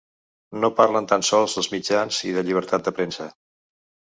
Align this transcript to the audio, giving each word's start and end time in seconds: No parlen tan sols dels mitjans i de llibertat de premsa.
No 0.61 0.69
parlen 0.79 1.09
tan 1.11 1.25
sols 1.27 1.57
dels 1.57 1.69
mitjans 1.75 2.23
i 2.31 2.35
de 2.39 2.45
llibertat 2.49 2.89
de 2.89 2.95
premsa. 3.03 3.29